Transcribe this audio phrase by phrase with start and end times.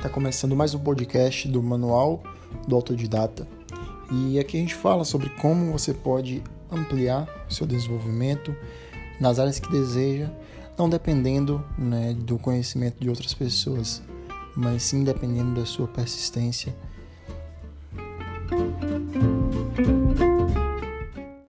[0.00, 2.22] Está começando mais um podcast do Manual
[2.66, 3.46] do Autodidata.
[4.10, 6.42] E aqui a gente fala sobre como você pode
[6.72, 8.56] ampliar seu desenvolvimento
[9.20, 10.30] nas áreas que deseja,
[10.78, 14.02] não dependendo né, do conhecimento de outras pessoas,
[14.56, 16.74] mas sim dependendo da sua persistência.